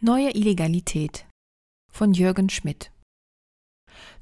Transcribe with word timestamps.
Neue 0.00 0.30
Illegalität 0.30 1.26
von 1.92 2.12
Jürgen 2.12 2.50
Schmidt 2.50 2.92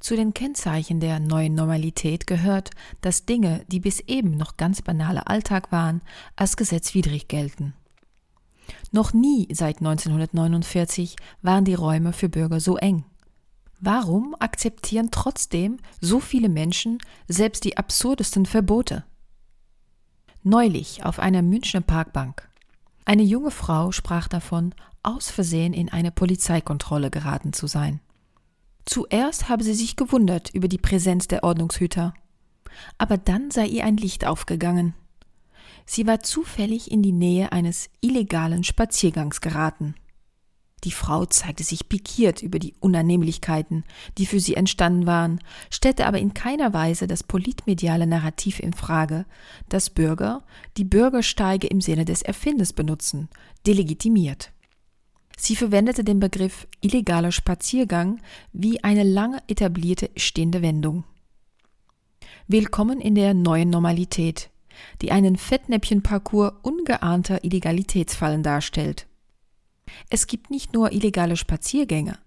Zu 0.00 0.17
den 0.17 0.33
Kennzeichen 0.33 1.00
der 1.00 1.21
neuen 1.21 1.54
Normalität 1.54 2.26
gehört, 2.26 2.71
dass 3.02 3.26
Dinge, 3.26 3.62
die 3.68 3.81
bis 3.81 4.00
eben 4.00 4.39
noch 4.39 4.57
ganz 4.57 4.81
banaler 4.81 5.28
Alltag 5.28 5.73
waren, 5.73 6.00
als 6.34 6.57
gesetzwidrig 6.57 7.28
gelten. 7.28 7.75
Noch 8.91 9.12
nie 9.12 9.48
seit 9.52 9.80
1949 9.80 11.16
waren 11.43 11.67
die 11.67 11.75
Räume 11.75 12.15
für 12.15 12.31
Bürger 12.31 12.59
so 12.59 12.79
eng. 12.79 13.05
Warum 13.79 14.35
akzeptieren 14.39 15.11
trotzdem 15.11 15.77
so 16.01 16.21
viele 16.21 16.49
Menschen 16.49 17.01
selbst 17.29 17.65
die 17.65 17.77
absurdesten 17.77 18.47
Verbote? 18.47 19.05
Neulich 20.43 21.05
auf 21.05 21.19
einer 21.19 21.43
Münchner 21.43 21.83
Parkbank. 21.83 22.49
Eine 23.05 23.23
junge 23.23 23.51
Frau 23.51 23.93
sprach 23.93 24.27
davon, 24.27 24.75
aus 25.07 25.30
Versehen 25.30 25.73
in 25.73 25.88
eine 25.88 26.11
Polizeikontrolle 26.11 27.11
geraten 27.11 27.52
zu 27.52 27.66
sein. 27.66 28.01
Zuerst 28.84 29.48
habe 29.48 29.64
sie 29.64 29.74
sich 29.74 29.97
gewundert 29.97 30.51
über 30.51 30.69
die 30.69 30.78
Präsenz 30.78 31.28
der 31.28 31.45
Ordnungshüter. 31.45 32.14
Aber 32.98 33.16
dann 33.16 33.50
sei 33.50 33.66
ihr 33.66 33.84
ein 33.84 33.97
Licht 33.97 34.27
aufgegangen. 34.27 34.95
Sie 35.87 36.06
war 36.06 36.20
zufällig 36.20 36.91
in 36.91 37.02
die 37.02 37.12
Nähe 37.12 37.52
eines 37.52 37.91
illegalen 38.00 38.64
Spaziergangs 38.64 39.41
geraten. 39.41 39.95
Die 40.84 40.92
Frau 40.92 41.25
zeigte 41.25 41.64
sich 41.64 41.88
pikiert 41.88 42.42
über 42.42 42.59
die 42.59 42.75
Unannehmlichkeiten, 42.80 43.84
die 44.19 44.27
für 44.27 44.41
sie 44.41 44.55
entstanden 44.55 45.06
waren, 45.06 45.41
stellte 45.70 46.06
aber 46.06 46.19
in 46.19 46.34
keiner 46.34 46.75
Weise 46.75 47.06
das 47.06 47.23
politmediale 47.23 48.06
Narrativ 48.06 48.61
in 48.61 48.73
Frage, 48.73 49.25
dass 49.69 49.91
Bürger 49.91 50.45
die 50.77 50.84
Bürgersteige 50.84 51.66
im 51.66 51.80
Sinne 51.80 52.05
des 52.05 52.23
Erfinders 52.23 52.73
benutzen, 52.73 53.28
delegitimiert. 53.66 54.52
Sie 55.39 55.55
verwendete 55.55 56.03
den 56.03 56.19
Begriff 56.19 56.67
illegaler 56.81 57.31
Spaziergang 57.31 58.21
wie 58.53 58.83
eine 58.83 59.03
lange 59.03 59.43
etablierte 59.49 60.11
stehende 60.17 60.62
Wendung. 60.62 61.05
Willkommen 62.48 63.01
in 63.01 63.15
der 63.15 63.34
neuen 63.34 63.69
Normalität, 63.69 64.51
die 65.03 65.12
einen 65.12 65.37
Fettnäpfchenparcours 65.37 66.55
ungeahnter 66.62 67.45
Illegalitätsfallen 67.45 68.43
darstellt. 68.43 69.06
Es 70.09 70.27
gibt 70.27 70.51
nicht 70.51 70.73
nur 70.73 70.93
illegale 70.93 71.37
Spaziergänge, 71.37 72.19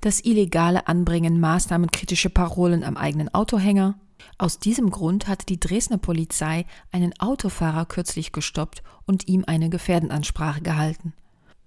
das 0.00 0.24
illegale 0.24 0.86
Anbringen 0.86 1.40
maßnahmenkritische 1.40 2.30
Parolen 2.30 2.84
am 2.84 2.96
eigenen 2.96 3.32
Autohänger. 3.34 3.98
Aus 4.38 4.60
diesem 4.60 4.90
Grund 4.90 5.26
hat 5.26 5.48
die 5.48 5.58
Dresdner 5.58 5.98
Polizei 5.98 6.64
einen 6.92 7.12
Autofahrer 7.18 7.86
kürzlich 7.86 8.30
gestoppt 8.30 8.84
und 9.04 9.26
ihm 9.26 9.44
eine 9.46 9.68
Gefährdenansprache 9.68 10.62
gehalten 10.62 11.12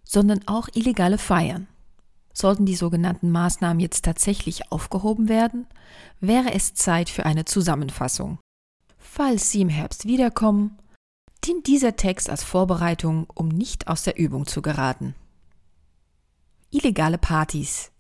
sondern 0.06 0.48
auch 0.48 0.70
illegale 0.73 1.17
Feiern. 1.17 1.67
Sollten 2.34 2.66
die 2.66 2.75
sogenannten 2.75 3.31
Maßnahmen 3.31 3.80
jetzt 3.80 4.06
tatsächlich 4.06 4.72
aufgehoben 4.72 5.28
werden, 5.28 5.67
wäre 6.20 6.53
es 6.53 6.73
Zeit 6.73 7.09
für 7.09 7.25
eine 7.25 7.45
Zusammenfassung. 7.45 8.39
Falls 8.97 9.52
Sie 9.52 9.62
im 9.62 9.70
Herbst 9.70 10.06
wiederkommen, 10.06 10.78
dient 11.45 11.67
dieser 11.67 11.95
Text 11.95 12.30
als 12.30 12.44
Vorbereitung, 12.44 13.28
um 13.34 13.47
nicht 13.47 13.88
aus 13.88 14.03
der 14.03 14.17
Übung 14.17 14.47
zu 14.47 14.62
geraten. 14.62 15.16
Illegale 16.72 17.17
Partys. 17.17 17.92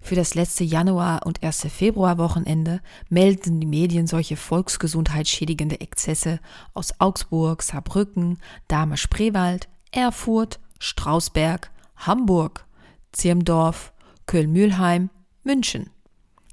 Für 0.00 0.14
das 0.14 0.34
letzte 0.34 0.64
Januar- 0.64 1.26
und 1.26 1.42
erste 1.42 1.68
Februarwochenende 1.70 2.80
melden 3.08 3.60
die 3.60 3.66
Medien 3.66 4.06
solche 4.06 4.36
volksgesundheitsschädigende 4.36 5.80
Exzesse 5.80 6.40
aus 6.74 6.94
Augsburg, 6.98 7.62
Saarbrücken, 7.62 8.38
Dahme-Spreewald, 8.68 9.68
Erfurt, 9.90 10.60
Strausberg, 10.82 11.70
Hamburg, 11.96 12.66
Zirmdorf, 13.12 13.92
Köln-Mühlheim, 14.26 15.10
München. 15.44 15.90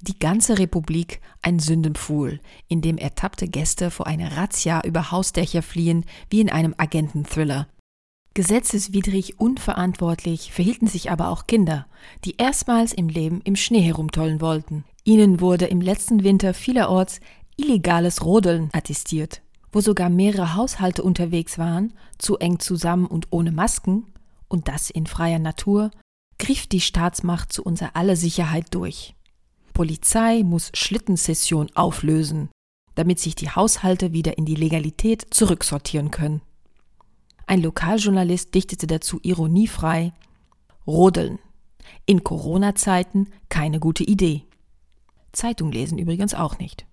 Die 0.02 0.20
ganze 0.20 0.56
Republik 0.60 1.20
ein 1.42 1.58
Sündenpfuhl, 1.58 2.38
in 2.68 2.80
dem 2.80 2.96
ertappte 2.96 3.48
Gäste 3.48 3.90
vor 3.90 4.06
einer 4.06 4.36
Razzia 4.36 4.82
über 4.84 5.10
Hausdächer 5.10 5.62
fliehen, 5.62 6.04
wie 6.30 6.40
in 6.40 6.48
einem 6.48 6.76
Agententhriller. 6.78 7.66
Gesetzeswidrig 8.34 9.40
unverantwortlich 9.40 10.52
verhielten 10.52 10.86
sich 10.86 11.10
aber 11.10 11.30
auch 11.30 11.48
Kinder, 11.48 11.88
die 12.24 12.36
erstmals 12.36 12.92
im 12.92 13.08
Leben 13.08 13.40
im 13.42 13.56
Schnee 13.56 13.82
herumtollen 13.82 14.40
wollten. 14.40 14.84
Ihnen 15.02 15.40
wurde 15.40 15.64
im 15.64 15.80
letzten 15.80 16.22
Winter 16.22 16.54
vielerorts 16.54 17.18
illegales 17.56 18.24
Rodeln 18.24 18.70
attestiert. 18.72 19.42
Wo 19.72 19.80
sogar 19.80 20.08
mehrere 20.08 20.54
Haushalte 20.54 21.02
unterwegs 21.02 21.58
waren, 21.58 21.94
zu 22.18 22.38
eng 22.38 22.60
zusammen 22.60 23.06
und 23.06 23.26
ohne 23.30 23.50
Masken, 23.50 24.06
und 24.50 24.68
das 24.68 24.90
in 24.90 25.06
freier 25.06 25.38
Natur, 25.38 25.90
griff 26.38 26.66
die 26.66 26.80
Staatsmacht 26.80 27.52
zu 27.52 27.62
unser 27.62 27.96
aller 27.96 28.16
Sicherheit 28.16 28.66
durch. 28.74 29.14
Polizei 29.72 30.42
muss 30.42 30.70
Schlittensession 30.74 31.70
auflösen, 31.74 32.50
damit 32.96 33.18
sich 33.18 33.34
die 33.34 33.48
Haushalte 33.48 34.12
wieder 34.12 34.36
in 34.36 34.44
die 34.44 34.56
Legalität 34.56 35.26
zurücksortieren 35.30 36.10
können. 36.10 36.42
Ein 37.46 37.62
Lokaljournalist 37.62 38.54
dichtete 38.54 38.86
dazu 38.86 39.20
ironiefrei 39.22 40.12
Rodeln. 40.86 41.38
In 42.06 42.24
Corona-Zeiten 42.24 43.28
keine 43.48 43.80
gute 43.80 44.04
Idee. 44.04 44.44
Zeitung 45.32 45.72
lesen 45.72 45.98
übrigens 45.98 46.34
auch 46.34 46.58
nicht. 46.58 46.86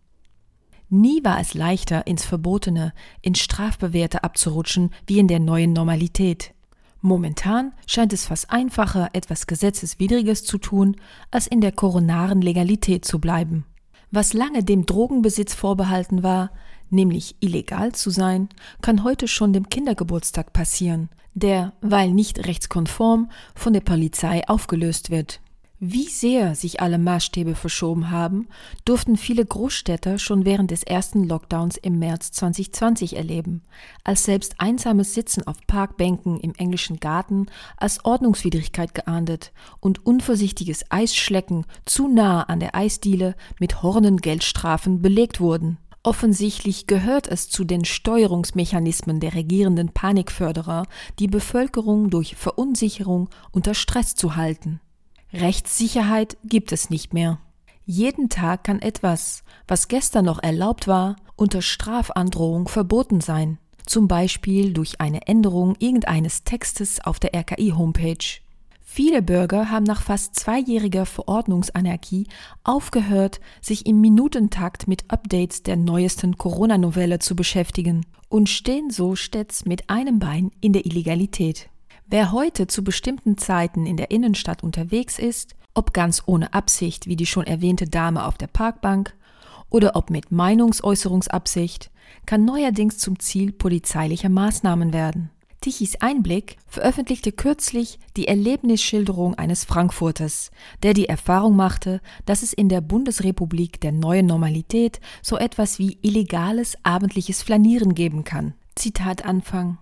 Nie 0.90 1.24
war 1.24 1.40
es 1.40 1.54
leichter, 1.54 2.08
ins 2.08 2.24
Verbotene, 2.24 2.94
ins 3.22 3.40
Strafbewährte 3.40 4.24
abzurutschen, 4.24 4.92
wie 5.06 5.20
in 5.20 5.28
der 5.28 5.40
neuen 5.40 5.74
Normalität. 5.74 6.54
Momentan 7.02 7.74
scheint 7.86 8.14
es 8.14 8.26
fast 8.26 8.50
einfacher, 8.50 9.10
etwas 9.14 9.48
Gesetzeswidriges 9.48 10.44
zu 10.44 10.58
tun, 10.58 10.96
als 11.32 11.48
in 11.48 11.62
der 11.62 11.72
koronaren 11.72 12.42
Legalität 12.42 13.06
zu 13.06 13.20
bleiben. 13.20 13.66
Was 14.12 14.34
lange 14.34 14.64
dem 14.64 14.86
Drogenbesitz 14.86 15.54
vorbehalten 15.54 16.24
war, 16.24 16.52
nämlich 16.90 17.36
illegal 17.40 17.92
zu 17.92 18.10
sein, 18.10 18.50
kann 18.82 19.04
heute 19.04 19.28
schon 19.28 19.54
dem 19.54 19.70
Kindergeburtstag 19.70 20.54
passieren, 20.54 21.10
der, 21.34 21.74
weil 21.82 22.12
nicht 22.12 22.48
rechtskonform, 22.48 23.30
von 23.54 23.74
der 23.74 23.82
Polizei 23.82 24.48
aufgelöst 24.48 25.10
wird. 25.10 25.42
Wie 25.80 26.08
sehr 26.08 26.56
sich 26.56 26.82
alle 26.82 26.98
Maßstäbe 26.98 27.54
verschoben 27.54 28.10
haben, 28.10 28.48
durften 28.84 29.16
viele 29.16 29.46
Großstädter 29.46 30.18
schon 30.18 30.44
während 30.44 30.72
des 30.72 30.82
ersten 30.82 31.24
Lockdowns 31.24 31.78
im 31.78 32.00
März 32.00 32.32
2020 32.32 33.16
erleben, 33.16 33.62
als 34.04 34.24
selbst 34.24 34.56
einsames 34.58 35.14
Sitzen 35.14 35.46
auf 35.46 35.58
Parkbänken 35.68 36.40
im 36.40 36.56
englischen 36.56 37.00
Garten 37.00 37.46
als 37.78 38.04
Ordnungswidrigkeit 38.04 38.96
geahndet 38.96 39.52
und 39.80 40.04
unvorsichtiges 40.04 40.84
Eisschlecken 40.90 41.68
zu 41.86 42.08
nah 42.08 42.42
an 42.42 42.60
der 42.60 42.74
Eisdiele 42.74 43.36
mit 43.60 43.84
Hornengeldstrafen 43.84 45.04
belegt 45.04 45.40
wurden. 45.40 45.78
Offensichtlich 46.02 46.88
gehört 46.88 47.28
es 47.28 47.50
zu 47.50 47.66
den 47.66 47.86
Steuerungsmechanismen 47.86 49.20
der 49.20 49.36
regierenden 49.36 49.90
Panikförderer, 49.90 50.88
die 51.20 51.28
Bevölkerung 51.28 52.10
durch 52.10 52.36
Verunsicherung 52.36 53.30
unter 53.52 53.76
Stress 53.76 54.16
zu 54.16 54.36
halten. 54.36 54.80
Rechtssicherheit 55.40 56.38
gibt 56.44 56.72
es 56.72 56.90
nicht 56.90 57.14
mehr. 57.14 57.40
Jeden 57.86 58.30
Tag 58.30 58.64
kann 58.64 58.82
etwas, 58.82 59.44
was 59.68 59.88
gestern 59.88 60.26
noch 60.26 60.42
erlaubt 60.42 60.88
war, 60.88 61.16
unter 61.36 61.62
Strafandrohung 61.62 62.68
verboten 62.68 63.22
sein, 63.22 63.60
zum 63.86 64.08
Beispiel 64.08 64.74
durch 64.74 65.00
eine 65.00 65.28
Änderung 65.28 65.76
irgendeines 65.80 66.44
Textes 66.44 67.00
auf 67.06 67.20
der 67.20 67.36
RKI-Homepage. 67.36 68.42
Viele 68.84 69.22
Bürger 69.22 69.70
haben 69.70 69.84
nach 69.84 70.02
fast 70.02 70.36
zweijähriger 70.36 71.06
Verordnungsanarchie 71.06 72.26
aufgehört, 72.64 73.40
sich 73.62 73.86
im 73.86 74.02
Minutentakt 74.02 74.88
mit 74.88 75.06
Updates 75.10 75.62
der 75.62 75.76
neuesten 75.76 76.38
Corona-Novelle 76.38 77.20
zu 77.20 77.36
beschäftigen 77.36 78.06
und 78.28 78.50
stehen 78.50 78.90
so 78.90 79.16
stets 79.16 79.66
mit 79.66 79.90
einem 79.90 80.18
Bein 80.18 80.52
in 80.62 80.74
der 80.74 80.86
Illegalität. 80.86 81.70
Wer 82.10 82.32
heute 82.32 82.68
zu 82.68 82.86
bestimmten 82.86 83.38
Zeiten 83.38 83.86
in 83.86 83.98
der 83.98 84.12
Innenstadt 84.12 84.64
unterwegs 84.64 85.20
ist, 85.20 85.58
ob 85.74 85.92
ganz 85.92 86.24
ohne 86.26 86.54
Absicht 86.54 87.06
wie 87.06 87.18
die 87.18 87.26
schon 87.26 87.46
erwähnte 87.46 87.86
Dame 87.86 88.26
auf 88.26 88.38
der 88.38 88.48
Parkbank 88.48 89.14
oder 89.70 89.98
ob 89.98 90.10
mit 90.10 90.32
Meinungsäußerungsabsicht, 90.32 91.92
kann 92.26 92.46
neuerdings 92.46 92.98
zum 92.98 93.20
Ziel 93.20 93.52
polizeilicher 93.52 94.30
Maßnahmen 94.30 94.94
werden. 94.94 95.32
Tichys 95.60 95.98
Einblick 96.00 96.56
veröffentlichte 96.66 97.34
kürzlich 97.34 98.00
die 98.16 98.30
Erlebnisschilderung 98.30 99.36
eines 99.36 99.66
Frankfurters, 99.66 100.52
der 100.84 100.94
die 100.94 101.10
Erfahrung 101.10 101.58
machte, 101.58 102.00
dass 102.26 102.42
es 102.42 102.54
in 102.54 102.70
der 102.70 102.80
Bundesrepublik 102.80 103.82
der 103.82 103.92
neuen 103.92 104.28
Normalität 104.28 105.02
so 105.22 105.38
etwas 105.38 105.78
wie 105.78 105.98
illegales 106.04 106.78
abendliches 106.84 107.44
Flanieren 107.44 107.96
geben 107.96 108.24
kann. 108.24 108.54
Zitat 108.76 109.26
Anfang. 109.26 109.78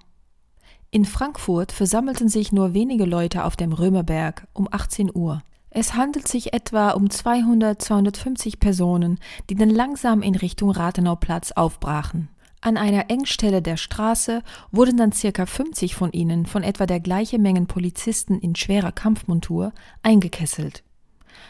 In 0.95 1.03
Frankfurt 1.03 1.73
versammelten 1.73 2.29
sich 2.29 2.53
nur 2.53 2.73
wenige 2.73 3.03
Leute 3.03 3.43
auf 3.43 3.57
dem 3.57 3.73
Römerberg 3.73 4.47
um 4.53 4.69
18 4.71 5.13
Uhr. 5.13 5.43
Es 5.69 5.95
handelt 5.95 6.25
sich 6.25 6.53
etwa 6.53 6.91
um 6.91 7.09
200, 7.09 7.81
250 7.81 8.61
Personen, 8.61 9.19
die 9.49 9.55
dann 9.55 9.69
langsam 9.69 10.21
in 10.21 10.35
Richtung 10.35 10.71
Rathenauplatz 10.71 11.51
aufbrachen. 11.51 12.29
An 12.61 12.77
einer 12.77 13.09
Engstelle 13.09 13.61
der 13.61 13.75
Straße 13.75 14.41
wurden 14.71 14.95
dann 14.95 15.11
circa 15.11 15.45
50 15.45 15.95
von 15.95 16.13
ihnen 16.13 16.45
von 16.45 16.63
etwa 16.63 16.85
der 16.85 17.01
gleichen 17.01 17.41
Mengen 17.41 17.67
Polizisten 17.67 18.39
in 18.39 18.55
schwerer 18.55 18.93
Kampfmontur 18.93 19.73
eingekesselt. 20.01 20.81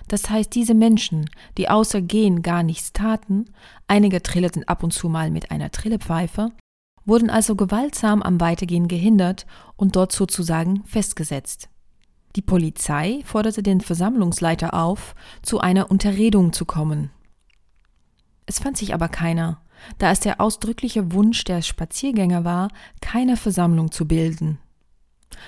Das 0.08 0.28
heißt, 0.28 0.56
diese 0.56 0.74
Menschen, 0.74 1.30
die 1.60 1.70
außer 1.70 2.02
Gehen 2.02 2.42
gar 2.42 2.64
nichts 2.64 2.94
taten, 2.94 3.46
einige 3.88 4.24
trilleten 4.24 4.68
ab 4.68 4.82
und 4.82 4.92
zu 4.92 5.08
mal 5.08 5.30
mit 5.30 5.52
einer 5.52 5.70
Trillepfeife, 5.70 6.50
wurden 7.06 7.30
also 7.30 7.56
gewaltsam 7.56 8.22
am 8.22 8.40
Weitergehen 8.40 8.88
gehindert 8.88 9.46
und 9.76 9.96
dort 9.96 10.12
sozusagen 10.12 10.84
festgesetzt. 10.86 11.70
Die 12.36 12.42
Polizei 12.42 13.22
forderte 13.26 13.64
den 13.64 13.80
Versammlungsleiter 13.80 14.74
auf, 14.74 15.16
zu 15.42 15.60
einer 15.60 15.90
Unterredung 15.90 16.52
zu 16.52 16.66
kommen. 16.66 17.12
Es 18.46 18.60
fand 18.60 18.78
sich 18.78 18.94
aber 18.94 19.08
keiner, 19.08 19.62
da 19.98 20.12
es 20.12 20.20
der 20.20 20.42
ausdrückliche 20.42 21.14
Wunsch 21.14 21.44
der 21.44 21.62
Spaziergänger 21.62 22.44
war, 22.44 22.70
keine 23.02 23.38
Versammlung 23.38 23.92
zu 23.92 24.08
bilden. 24.08 24.60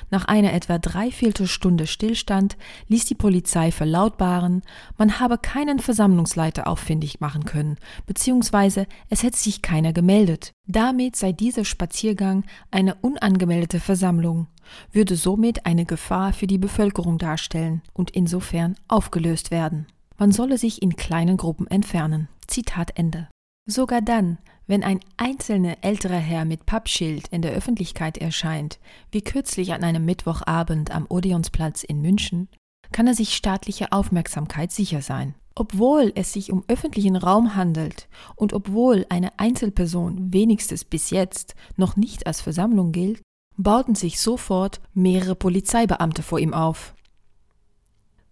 Nach 0.10 0.26
einer 0.26 0.54
etwa 0.54 0.78
Dreiviertelstunde 0.78 1.88
Stillstand 1.88 2.58
ließ 2.88 3.06
die 3.06 3.16
Polizei 3.16 3.72
verlautbaren, 3.72 4.62
man 4.98 5.20
habe 5.20 5.38
keinen 5.38 5.80
Versammlungsleiter 5.80 6.68
auffindig 6.68 7.20
machen 7.20 7.46
können, 7.46 7.78
beziehungsweise 8.06 8.88
es 9.10 9.24
hätte 9.24 9.38
sich 9.38 9.62
keiner 9.62 9.94
gemeldet. 9.94 10.52
Damit 10.66 11.16
sei 11.16 11.32
dieser 11.32 11.66
Spaziergang 11.66 12.44
eine 12.72 12.96
unangemeldete 12.96 13.80
Versammlung, 13.80 14.48
würde 14.92 15.16
somit 15.16 15.66
eine 15.66 15.86
Gefahr 15.86 16.34
für 16.34 16.48
die 16.48 16.58
Bevölkerung 16.58 17.18
darstellen 17.18 17.82
und 17.94 18.12
insofern 18.12 18.76
aufgelöst 18.88 19.52
werden. 19.52 19.88
Man 20.18 20.32
solle 20.32 20.58
sich 20.58 20.82
in 20.82 20.96
kleinen 20.96 21.38
Gruppen 21.38 21.68
entfernen. 21.68 22.28
Zitat 22.48 22.98
Ende. 22.98 23.28
Sogar 23.66 24.02
dann, 24.02 24.38
wenn 24.68 24.84
ein 24.84 25.00
einzelner 25.16 25.78
älterer 25.82 26.18
Herr 26.18 26.46
mit 26.46 26.66
Pappschild 26.66 27.30
in 27.30 27.42
der 27.42 27.54
Öffentlichkeit 27.54 28.18
erscheint, 28.18 28.80
wie 29.12 29.22
kürzlich 29.22 29.74
an 29.74 29.84
einem 29.84 30.06
Mittwochabend 30.06 30.92
am 30.92 31.06
Odeonsplatz 31.10 31.84
in 31.84 32.02
München, 32.02 32.50
kann 32.92 33.08
er 33.08 33.16
sich 33.16 33.34
staatlicher 33.34 33.88
Aufmerksamkeit 33.92 34.72
sicher 34.72 35.02
sein. 35.02 35.36
Obwohl 35.56 36.12
es 36.16 36.34
sich 36.34 36.52
um 36.52 36.64
öffentlichen 36.68 37.16
Raum 37.16 37.56
handelt 37.56 38.08
und 38.36 38.54
obwohl 38.54 39.08
eine 39.10 39.40
Einzelperson 39.40 40.32
wenigstens 40.32 40.86
bis 40.86 41.10
jetzt 41.10 41.56
noch 41.78 41.96
nicht 41.96 42.28
als 42.28 42.42
Versammlung 42.42 42.92
gilt, 42.92 43.22
bauten 43.56 43.96
sich 43.96 44.20
sofort 44.22 44.80
mehrere 44.94 45.36
Polizeibeamte 45.36 46.22
vor 46.22 46.40
ihm 46.40 46.54
auf. 46.54 46.94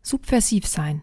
Subversiv 0.04 0.68
sein. 0.68 1.02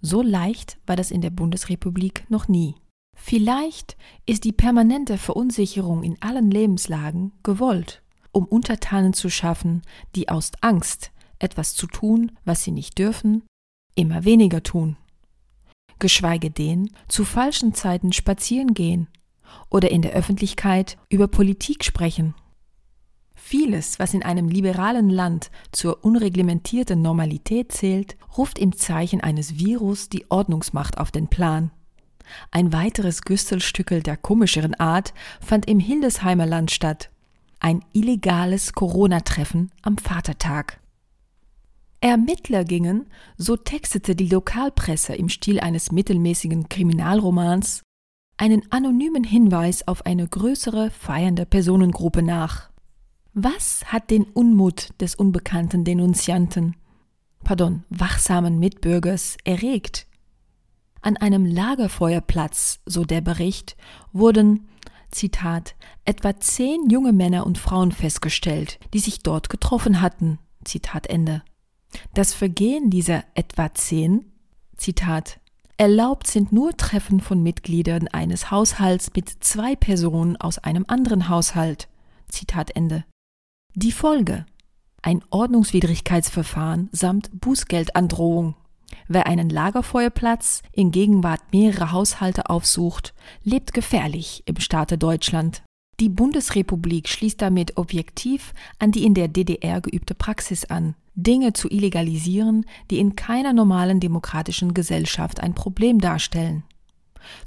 So 0.00 0.22
leicht 0.22 0.78
war 0.86 0.94
das 0.94 1.10
in 1.10 1.22
der 1.22 1.30
Bundesrepublik 1.30 2.24
noch 2.28 2.46
nie. 2.46 2.76
Vielleicht 3.16 3.96
ist 4.26 4.44
die 4.44 4.52
permanente 4.52 5.18
Verunsicherung 5.18 6.02
in 6.02 6.20
allen 6.20 6.50
Lebenslagen 6.50 7.32
gewollt, 7.42 8.02
um 8.30 8.44
Untertanen 8.44 9.12
zu 9.12 9.30
schaffen, 9.30 9.82
die 10.14 10.28
aus 10.28 10.52
Angst, 10.60 11.12
etwas 11.38 11.74
zu 11.74 11.86
tun, 11.86 12.32
was 12.44 12.62
sie 12.62 12.72
nicht 12.72 12.98
dürfen, 12.98 13.42
immer 13.94 14.24
weniger 14.24 14.62
tun. 14.62 14.96
Geschweige 15.98 16.50
denn 16.50 16.90
zu 17.08 17.24
falschen 17.24 17.74
Zeiten 17.74 18.12
spazieren 18.12 18.74
gehen 18.74 19.08
oder 19.70 19.90
in 19.90 20.02
der 20.02 20.12
Öffentlichkeit 20.12 20.98
über 21.08 21.28
Politik 21.28 21.84
sprechen. 21.84 22.34
Vieles, 23.34 23.98
was 23.98 24.14
in 24.14 24.22
einem 24.22 24.48
liberalen 24.48 25.10
Land 25.10 25.50
zur 25.72 26.04
unreglementierten 26.04 27.02
Normalität 27.02 27.72
zählt, 27.72 28.16
ruft 28.36 28.58
im 28.58 28.76
Zeichen 28.76 29.20
eines 29.20 29.58
Virus 29.58 30.08
die 30.08 30.30
Ordnungsmacht 30.30 30.98
auf 30.98 31.10
den 31.10 31.28
Plan. 31.28 31.70
Ein 32.50 32.72
weiteres 32.72 33.22
Güstelstückel 33.22 34.02
der 34.02 34.16
komischeren 34.16 34.74
Art 34.74 35.14
fand 35.40 35.68
im 35.68 35.80
Hildesheimer 35.80 36.46
Land 36.46 36.70
statt. 36.70 37.10
Ein 37.60 37.84
illegales 37.92 38.72
Corona-Treffen 38.72 39.70
am 39.82 39.98
Vatertag. 39.98 40.80
Ermittler 42.00 42.64
gingen, 42.64 43.06
so 43.36 43.56
textete 43.56 44.16
die 44.16 44.26
Lokalpresse 44.26 45.14
im 45.14 45.28
Stil 45.28 45.60
eines 45.60 45.92
mittelmäßigen 45.92 46.68
Kriminalromans, 46.68 47.82
einen 48.36 48.62
anonymen 48.72 49.22
Hinweis 49.22 49.86
auf 49.86 50.04
eine 50.04 50.26
größere 50.26 50.90
feiernde 50.90 51.46
Personengruppe 51.46 52.22
nach. 52.22 52.70
Was 53.34 53.84
hat 53.86 54.10
den 54.10 54.24
Unmut 54.24 54.88
des 55.00 55.14
unbekannten 55.14 55.84
Denunzianten, 55.84 56.74
pardon, 57.44 57.84
wachsamen 57.88 58.58
Mitbürgers 58.58 59.36
erregt? 59.44 60.08
An 61.02 61.16
einem 61.16 61.44
Lagerfeuerplatz, 61.44 62.80
so 62.86 63.04
der 63.04 63.20
Bericht, 63.20 63.76
wurden, 64.12 64.68
Zitat, 65.10 65.74
etwa 66.04 66.38
zehn 66.40 66.88
junge 66.88 67.12
Männer 67.12 67.44
und 67.46 67.58
Frauen 67.58 67.92
festgestellt, 67.92 68.78
die 68.94 69.00
sich 69.00 69.18
dort 69.20 69.50
getroffen 69.50 70.00
hatten. 70.00 70.38
Zitat 70.64 71.08
Ende. 71.08 71.42
Das 72.14 72.32
Vergehen 72.32 72.88
dieser 72.88 73.24
etwa 73.34 73.74
zehn, 73.74 74.32
Zitat, 74.76 75.40
erlaubt 75.76 76.26
sind 76.26 76.52
nur 76.52 76.76
Treffen 76.76 77.20
von 77.20 77.42
Mitgliedern 77.42 78.08
eines 78.08 78.50
Haushalts 78.50 79.10
mit 79.14 79.28
zwei 79.28 79.76
Personen 79.76 80.36
aus 80.36 80.58
einem 80.58 80.84
anderen 80.88 81.28
Haushalt. 81.28 81.88
Zitat 82.28 82.74
Ende. 82.74 83.04
Die 83.74 83.92
Folge 83.92 84.46
ein 85.04 85.24
Ordnungswidrigkeitsverfahren 85.30 86.88
samt 86.92 87.28
Bußgeldandrohung. 87.40 88.54
Wer 89.08 89.26
einen 89.26 89.48
Lagerfeuerplatz 89.48 90.62
in 90.72 90.90
Gegenwart 90.90 91.40
mehrerer 91.52 91.92
Haushalte 91.92 92.48
aufsucht, 92.50 93.14
lebt 93.42 93.72
gefährlich 93.72 94.42
im 94.46 94.56
Staate 94.58 94.98
Deutschland. 94.98 95.62
Die 96.00 96.08
Bundesrepublik 96.08 97.08
schließt 97.08 97.40
damit 97.40 97.76
objektiv 97.76 98.54
an 98.78 98.90
die 98.92 99.04
in 99.04 99.14
der 99.14 99.28
DDR 99.28 99.80
geübte 99.80 100.14
Praxis 100.14 100.64
an, 100.64 100.94
Dinge 101.14 101.52
zu 101.52 101.68
illegalisieren, 101.68 102.64
die 102.90 102.98
in 102.98 103.14
keiner 103.14 103.52
normalen 103.52 104.00
demokratischen 104.00 104.74
Gesellschaft 104.74 105.40
ein 105.40 105.54
Problem 105.54 106.00
darstellen. 106.00 106.64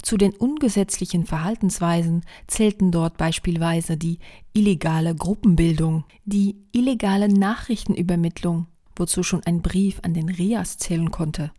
Zu 0.02 0.16
den 0.16 0.32
ungesetzlichen 0.34 1.26
Verhaltensweisen 1.26 2.24
zählten 2.46 2.90
dort 2.90 3.16
beispielsweise 3.18 3.96
die 3.96 4.20
illegale 4.52 5.14
Gruppenbildung, 5.14 6.04
die 6.24 6.56
illegale 6.72 7.28
Nachrichtenübermittlung, 7.28 8.68
wozu 8.96 9.22
schon 9.22 9.42
ein 9.44 9.62
Brief 9.62 10.00
an 10.02 10.14
den 10.14 10.28
Rias 10.28 10.78
zählen 10.78 11.10
konnte, 11.10 11.52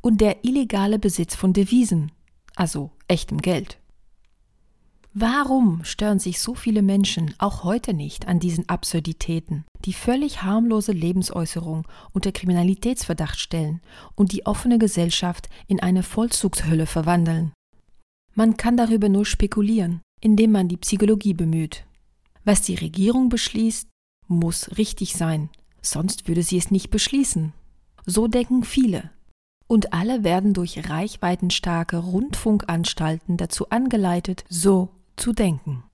und 0.00 0.20
der 0.20 0.44
illegale 0.44 0.98
Besitz 0.98 1.34
von 1.34 1.52
Devisen, 1.52 2.12
also 2.54 2.92
echtem 3.08 3.38
Geld. 3.38 3.78
Warum 5.14 5.82
stören 5.84 6.18
sich 6.18 6.40
so 6.40 6.54
viele 6.54 6.82
Menschen 6.82 7.34
auch 7.38 7.64
heute 7.64 7.92
nicht 7.92 8.28
an 8.28 8.38
diesen 8.38 8.68
Absurditäten, 8.68 9.64
die 9.84 9.92
völlig 9.92 10.42
harmlose 10.42 10.92
Lebensäußerung 10.92 11.88
unter 12.12 12.30
Kriminalitätsverdacht 12.30 13.38
stellen 13.38 13.80
und 14.14 14.32
die 14.32 14.46
offene 14.46 14.78
Gesellschaft 14.78 15.48
in 15.66 15.80
eine 15.80 16.02
Vollzugshölle 16.02 16.86
verwandeln? 16.86 17.52
Man 18.34 18.56
kann 18.56 18.76
darüber 18.76 19.08
nur 19.08 19.26
spekulieren, 19.26 20.02
indem 20.20 20.52
man 20.52 20.68
die 20.68 20.76
Psychologie 20.76 21.34
bemüht. 21.34 21.84
Was 22.44 22.62
die 22.62 22.76
Regierung 22.76 23.28
beschließt, 23.28 23.88
muss 24.28 24.78
richtig 24.78 25.14
sein, 25.14 25.48
sonst 25.82 26.28
würde 26.28 26.42
sie 26.42 26.58
es 26.58 26.70
nicht 26.70 26.90
beschließen. 26.90 27.52
So 28.06 28.26
denken 28.28 28.64
viele. 28.64 29.10
Und 29.66 29.92
alle 29.92 30.24
werden 30.24 30.54
durch 30.54 30.88
reichweitenstarke 30.88 31.98
Rundfunkanstalten 31.98 33.36
dazu 33.36 33.68
angeleitet, 33.68 34.44
so 34.48 34.88
zu 35.16 35.32
denken. 35.32 35.84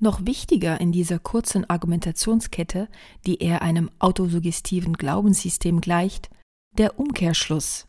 Noch 0.00 0.24
wichtiger 0.24 0.80
in 0.80 0.92
dieser 0.92 1.18
kurzen 1.18 1.68
Argumentationskette, 1.68 2.88
die 3.26 3.42
eher 3.42 3.62
einem 3.62 3.90
autosuggestiven 3.98 4.92
Glaubenssystem 4.92 5.80
gleicht, 5.80 6.30
der 6.72 7.00
Umkehrschluss. 7.00 7.88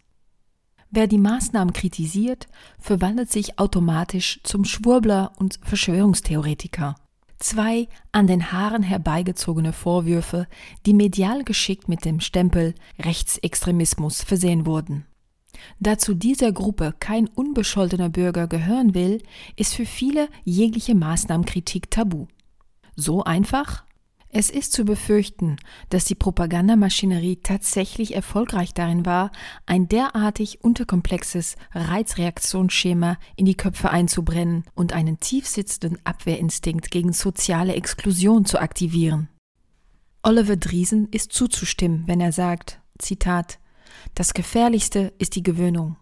Wer 0.90 1.06
die 1.06 1.20
Maßnahmen 1.20 1.72
kritisiert, 1.72 2.48
verwandelt 2.80 3.32
sich 3.32 3.60
automatisch 3.60 4.40
zum 4.44 4.66
Schwurbler 4.66 5.34
und 5.38 5.60
Verschwörungstheoretiker. 5.62 6.96
Zwei 7.40 7.88
an 8.12 8.28
den 8.28 8.52
Haaren 8.52 8.84
herbeigezogene 8.84 9.72
Vorwürfe, 9.72 10.46
die 10.86 10.94
medial 10.94 11.46
geschickt 11.46 11.88
mit 11.88 12.04
dem 12.04 12.20
Stempel 12.20 12.76
Rechtsextremismus 13.00 14.22
versehen 14.22 14.66
wurden. 14.66 15.06
Da 15.80 15.98
zu 15.98 16.14
dieser 16.14 16.52
Gruppe 16.52 16.94
kein 17.00 17.28
unbescholtener 17.28 18.10
Bürger 18.10 18.48
gehören 18.48 18.94
will, 18.94 19.24
ist 19.56 19.74
für 19.74 19.86
viele 19.86 20.28
jegliche 20.44 20.96
Maßnahmenkritik 20.96 21.90
tabu. 21.90 22.28
So 22.96 23.24
einfach? 23.24 23.86
Es 24.32 24.52
ist 24.52 24.74
zu 24.74 24.86
befürchten, 24.86 25.58
dass 25.90 26.06
die 26.06 26.14
Propagandamaschinerie 26.14 27.38
tatsächlich 27.38 28.14
erfolgreich 28.14 28.76
darin 28.76 29.04
war, 29.04 29.32
ein 29.66 29.90
derartig 29.90 30.64
unterkomplexes 30.64 31.56
Reizreaktionsschema 31.74 33.18
in 33.36 33.46
die 33.46 33.58
Köpfe 33.58 33.90
einzubrennen 33.90 34.66
und 34.76 34.94
einen 34.94 35.20
tiefsitzenden 35.20 35.98
Abwehrinstinkt 36.06 36.92
gegen 36.92 37.12
soziale 37.12 37.74
Exklusion 37.74 38.46
zu 38.46 38.60
aktivieren. 38.60 39.30
Oliver 40.22 40.58
Driesen 40.58 41.08
ist 41.10 41.34
zuzustimmen, 41.34 42.04
wenn 42.06 42.22
er 42.22 42.32
sagt, 42.32 42.82
Zitat, 43.00 43.58
das 44.14 44.36
Gefährlichste 44.36 45.12
ist 45.18 45.36
die 45.36 45.44
Gewöhnung. 45.44 45.98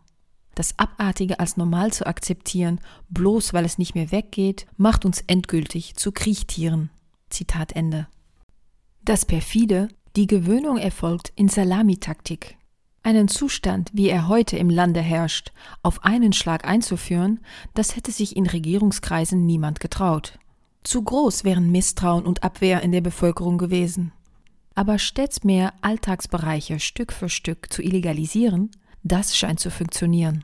das 0.58 0.78
Abartige 0.80 1.40
als 1.40 1.56
normal 1.56 1.94
zu 1.94 2.08
akzeptieren, 2.08 2.82
bloß 3.10 3.54
weil 3.54 3.64
es 3.64 3.78
nicht 3.78 3.94
mehr 3.94 4.12
weggeht, 4.12 4.66
macht 4.76 5.06
uns 5.06 5.22
endgültig 5.28 5.96
zu 5.96 6.12
Kriechtieren. 6.12 6.90
Zitat 7.30 7.74
Ende. 7.74 8.08
Das 9.08 9.24
perfide, 9.24 9.88
die 10.18 10.28
Gewöhnung 10.28 10.78
erfolgt 10.78 11.32
in 11.38 11.48
Salamitaktik. 11.48 12.58
Einen 13.04 13.30
Zustand, 13.30 13.90
wie 13.94 14.10
er 14.10 14.28
heute 14.28 14.58
im 14.58 14.70
Lande 14.70 15.00
herrscht, 15.00 15.54
auf 15.82 16.04
einen 16.04 16.34
Schlag 16.34 16.68
einzuführen, 16.68 17.40
das 17.74 17.96
hätte 17.96 18.12
sich 18.12 18.36
in 18.36 18.46
Regierungskreisen 18.46 19.46
niemand 19.46 19.80
getraut. 19.80 20.38
Zu 20.84 21.04
groß 21.04 21.46
wären 21.46 21.72
Misstrauen 21.72 22.26
und 22.26 22.44
Abwehr 22.44 22.82
in 22.82 22.92
der 22.92 23.00
Bevölkerung 23.00 23.58
gewesen. 23.58 24.12
Aber 24.76 25.00
stets 25.00 25.46
mehr 25.46 25.74
Alltagsbereiche 25.80 26.82
Stück 26.82 27.14
für 27.14 27.30
Stück 27.30 27.72
zu 27.72 27.82
illegalisieren, 27.82 28.72
das 29.04 29.38
scheint 29.38 29.62
zu 29.62 29.72
funktionieren. 29.72 30.44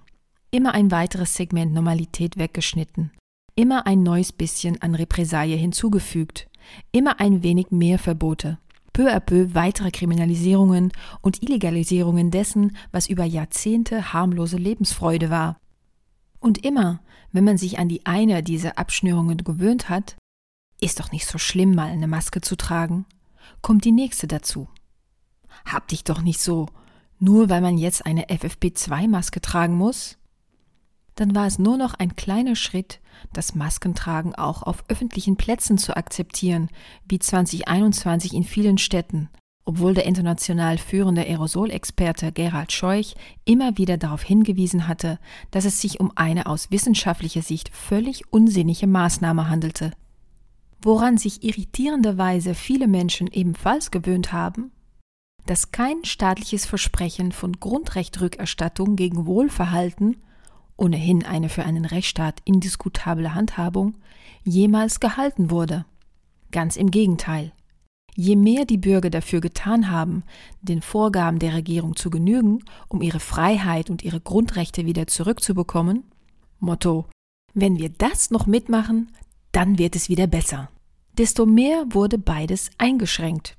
Immer 0.51 0.73
ein 0.73 0.89
weiteres 0.89 1.35
Segment 1.35 1.73
Normalität 1.73 2.37
weggeschnitten, 2.37 3.11
immer 3.55 3.87
ein 3.87 4.03
neues 4.03 4.31
bisschen 4.31 4.81
an 4.81 4.95
Represaille 4.95 5.57
hinzugefügt, 5.57 6.47
immer 6.91 7.19
ein 7.19 7.43
wenig 7.43 7.71
mehr 7.71 7.99
Verbote, 7.99 8.57
peu 8.93 9.11
à 9.11 9.19
peu 9.19 9.53
weitere 9.53 9.91
Kriminalisierungen 9.91 10.91
und 11.21 11.41
Illegalisierungen 11.43 12.31
dessen, 12.31 12.77
was 12.91 13.07
über 13.07 13.25
Jahrzehnte 13.25 14.13
harmlose 14.13 14.57
Lebensfreude 14.57 15.29
war. 15.29 15.57
Und 16.39 16.63
immer, 16.65 17.01
wenn 17.31 17.43
man 17.43 17.57
sich 17.57 17.79
an 17.79 17.89
die 17.89 18.05
eine 18.05 18.43
dieser 18.43 18.77
Abschnürungen 18.77 19.37
gewöhnt 19.37 19.89
hat, 19.89 20.17
ist 20.79 20.99
doch 20.99 21.11
nicht 21.11 21.25
so 21.25 21.37
schlimm, 21.37 21.73
mal 21.73 21.89
eine 21.89 22.07
Maske 22.07 22.41
zu 22.41 22.55
tragen, 22.55 23.05
kommt 23.61 23.85
die 23.85 23.91
nächste 23.91 24.27
dazu. 24.27 24.67
Hab 25.65 25.87
dich 25.87 26.03
doch 26.03 26.21
nicht 26.21 26.41
so, 26.41 26.67
nur 27.19 27.49
weil 27.49 27.61
man 27.61 27.77
jetzt 27.77 28.05
eine 28.05 28.25
FFP2-Maske 28.25 29.39
tragen 29.41 29.75
muss? 29.75 30.17
Dann 31.15 31.35
war 31.35 31.45
es 31.45 31.59
nur 31.59 31.77
noch 31.77 31.93
ein 31.93 32.15
kleiner 32.15 32.55
Schritt, 32.55 32.99
das 33.33 33.55
Maskentragen 33.55 34.33
auch 34.35 34.63
auf 34.63 34.83
öffentlichen 34.87 35.37
Plätzen 35.37 35.77
zu 35.77 35.95
akzeptieren, 35.95 36.69
wie 37.07 37.19
2021 37.19 38.33
in 38.33 38.43
vielen 38.43 38.77
Städten, 38.77 39.29
obwohl 39.65 39.93
der 39.93 40.05
international 40.05 40.77
führende 40.77 41.21
Aerosolexperte 41.21 42.31
Gerald 42.31 42.71
Scheuch 42.71 43.15
immer 43.45 43.77
wieder 43.77 43.97
darauf 43.97 44.23
hingewiesen 44.23 44.87
hatte, 44.87 45.19
dass 45.51 45.65
es 45.65 45.79
sich 45.79 45.99
um 45.99 46.11
eine 46.15 46.47
aus 46.47 46.71
wissenschaftlicher 46.71 47.43
Sicht 47.43 47.69
völlig 47.69 48.31
unsinnige 48.31 48.87
Maßnahme 48.87 49.49
handelte. 49.49 49.91
Woran 50.81 51.17
sich 51.17 51.43
irritierenderweise 51.43 52.55
viele 52.55 52.87
Menschen 52.87 53.27
ebenfalls 53.27 53.89
gewöhnt 53.89 54.33
haben, 54.33 54.71
dass 55.45 55.71
kein 55.71 56.03
staatliches 56.03 56.65
Versprechen 56.65 57.31
von 57.31 57.53
Grundrechtrückerstattung 57.53 58.95
gegen 58.95 59.25
Wohlverhalten 59.25 60.17
ohnehin 60.83 61.25
eine 61.25 61.49
für 61.49 61.63
einen 61.63 61.85
Rechtsstaat 61.85 62.41
indiskutable 62.43 63.33
Handhabung, 63.33 63.95
jemals 64.43 64.99
gehalten 64.99 65.49
wurde. 65.49 65.85
Ganz 66.51 66.75
im 66.75 66.91
Gegenteil. 66.91 67.53
Je 68.15 68.35
mehr 68.35 68.65
die 68.65 68.77
Bürger 68.77 69.09
dafür 69.09 69.41
getan 69.41 69.89
haben, 69.89 70.23
den 70.61 70.81
Vorgaben 70.81 71.39
der 71.39 71.53
Regierung 71.55 71.95
zu 71.95 72.11
genügen, 72.11 72.63
um 72.87 73.01
ihre 73.01 73.19
Freiheit 73.19 73.89
und 73.89 74.03
ihre 74.03 74.19
Grundrechte 74.19 74.85
wieder 74.85 75.07
zurückzubekommen, 75.07 76.03
Motto, 76.59 77.05
wenn 77.53 77.77
wir 77.79 77.89
das 77.89 78.29
noch 78.29 78.45
mitmachen, 78.45 79.11
dann 79.51 79.77
wird 79.79 79.95
es 79.95 80.09
wieder 80.09 80.27
besser. 80.27 80.69
Desto 81.17 81.45
mehr 81.45 81.85
wurde 81.89 82.17
beides 82.17 82.69
eingeschränkt. 82.77 83.55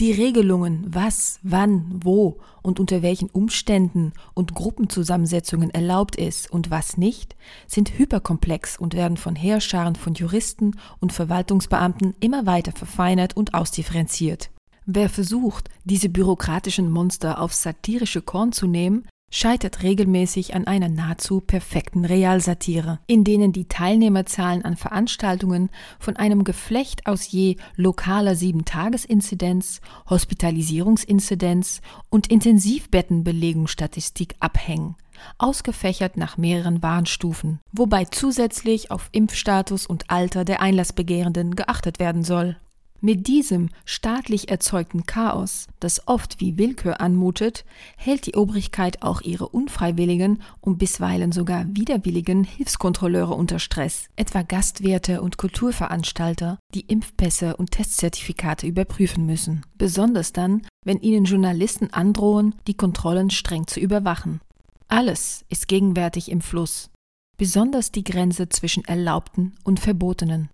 Die 0.00 0.12
Regelungen, 0.12 0.86
was, 0.88 1.40
wann, 1.42 2.00
wo 2.02 2.38
und 2.62 2.80
unter 2.80 3.02
welchen 3.02 3.28
Umständen 3.28 4.14
und 4.32 4.54
Gruppenzusammensetzungen 4.54 5.68
erlaubt 5.68 6.16
ist 6.16 6.50
und 6.50 6.70
was 6.70 6.96
nicht, 6.96 7.36
sind 7.66 7.98
hyperkomplex 7.98 8.78
und 8.78 8.94
werden 8.94 9.18
von 9.18 9.36
Heerscharen 9.36 9.96
von 9.96 10.14
Juristen 10.14 10.78
und 11.00 11.12
Verwaltungsbeamten 11.12 12.14
immer 12.18 12.46
weiter 12.46 12.72
verfeinert 12.72 13.36
und 13.36 13.52
ausdifferenziert. 13.52 14.50
Wer 14.86 15.10
versucht, 15.10 15.68
diese 15.84 16.08
bürokratischen 16.08 16.90
Monster 16.90 17.38
aufs 17.38 17.60
satirische 17.60 18.22
Korn 18.22 18.52
zu 18.52 18.66
nehmen, 18.66 19.06
scheitert 19.30 19.82
regelmäßig 19.82 20.54
an 20.54 20.66
einer 20.66 20.88
nahezu 20.88 21.40
perfekten 21.40 22.04
Realsatire, 22.04 22.98
in 23.06 23.24
denen 23.24 23.52
die 23.52 23.66
Teilnehmerzahlen 23.66 24.64
an 24.64 24.76
Veranstaltungen 24.76 25.70
von 25.98 26.16
einem 26.16 26.44
Geflecht 26.44 27.06
aus 27.06 27.30
je 27.30 27.56
lokaler 27.76 28.34
Sieben-Tages-Inzidenz, 28.34 29.80
Hospitalisierungsinzidenz 30.08 31.82
und 32.10 32.26
Intensivbettenbelegungsstatistik 32.26 34.34
abhängen, 34.40 34.96
ausgefächert 35.38 36.16
nach 36.16 36.36
mehreren 36.36 36.82
Warnstufen, 36.82 37.60
wobei 37.72 38.06
zusätzlich 38.06 38.90
auf 38.90 39.08
Impfstatus 39.12 39.86
und 39.86 40.10
Alter 40.10 40.44
der 40.44 40.60
Einlassbegehrenden 40.60 41.54
geachtet 41.54 42.00
werden 42.00 42.24
soll. 42.24 42.56
Mit 43.02 43.28
diesem 43.28 43.70
staatlich 43.86 44.50
erzeugten 44.50 45.06
Chaos, 45.06 45.68
das 45.80 46.06
oft 46.06 46.38
wie 46.38 46.58
Willkür 46.58 47.00
anmutet, 47.00 47.64
hält 47.96 48.26
die 48.26 48.34
Obrigkeit 48.34 49.00
auch 49.00 49.22
ihre 49.22 49.48
unfreiwilligen 49.48 50.42
und 50.60 50.76
bisweilen 50.76 51.32
sogar 51.32 51.64
widerwilligen 51.68 52.44
Hilfskontrolleure 52.44 53.34
unter 53.34 53.58
Stress, 53.58 54.08
etwa 54.16 54.42
Gastwirte 54.42 55.22
und 55.22 55.38
Kulturveranstalter, 55.38 56.58
die 56.74 56.82
Impfpässe 56.82 57.56
und 57.56 57.70
Testzertifikate 57.70 58.66
überprüfen 58.66 59.24
müssen, 59.24 59.64
besonders 59.78 60.34
dann, 60.34 60.66
wenn 60.84 61.00
ihnen 61.00 61.24
Journalisten 61.24 61.90
androhen, 61.94 62.54
die 62.66 62.74
Kontrollen 62.74 63.30
streng 63.30 63.66
zu 63.66 63.80
überwachen. 63.80 64.42
Alles 64.88 65.46
ist 65.48 65.68
gegenwärtig 65.68 66.30
im 66.30 66.42
Fluss, 66.42 66.90
besonders 67.38 67.92
die 67.92 68.04
Grenze 68.04 68.50
zwischen 68.50 68.84
Erlaubten 68.84 69.54
und 69.64 69.80
Verbotenen. 69.80 70.50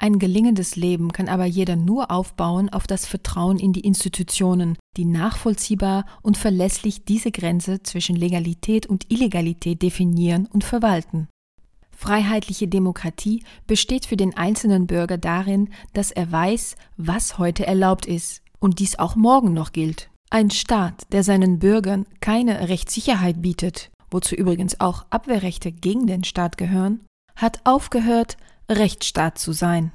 Ein 0.00 0.20
gelingendes 0.20 0.76
Leben 0.76 1.12
kann 1.12 1.28
aber 1.28 1.44
jeder 1.44 1.74
nur 1.74 2.12
aufbauen 2.12 2.68
auf 2.68 2.86
das 2.86 3.04
Vertrauen 3.04 3.58
in 3.58 3.72
die 3.72 3.80
Institutionen, 3.80 4.78
die 4.96 5.04
nachvollziehbar 5.04 6.06
und 6.22 6.36
verlässlich 6.36 7.04
diese 7.04 7.32
Grenze 7.32 7.82
zwischen 7.82 8.14
Legalität 8.14 8.86
und 8.86 9.10
Illegalität 9.10 9.82
definieren 9.82 10.46
und 10.46 10.62
verwalten. 10.62 11.28
Freiheitliche 11.90 12.68
Demokratie 12.68 13.42
besteht 13.66 14.06
für 14.06 14.16
den 14.16 14.36
einzelnen 14.36 14.86
Bürger 14.86 15.18
darin, 15.18 15.70
dass 15.94 16.12
er 16.12 16.30
weiß, 16.30 16.76
was 16.96 17.38
heute 17.38 17.66
erlaubt 17.66 18.06
ist 18.06 18.42
und 18.60 18.78
dies 18.78 19.00
auch 19.00 19.16
morgen 19.16 19.52
noch 19.52 19.72
gilt. 19.72 20.10
Ein 20.30 20.52
Staat, 20.52 21.12
der 21.12 21.24
seinen 21.24 21.58
Bürgern 21.58 22.06
keine 22.20 22.68
Rechtssicherheit 22.68 23.42
bietet, 23.42 23.90
wozu 24.12 24.36
übrigens 24.36 24.78
auch 24.78 25.06
Abwehrrechte 25.10 25.72
gegen 25.72 26.06
den 26.06 26.22
Staat 26.22 26.56
gehören, 26.56 27.00
hat 27.34 27.60
aufgehört, 27.64 28.36
Rechtsstaat 28.70 29.38
zu 29.38 29.52
sein. 29.52 29.92